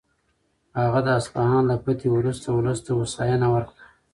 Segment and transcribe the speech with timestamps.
[0.81, 3.85] هغه د اصفهان له فتحې وروسته ولس ته هوساینه ورکړه.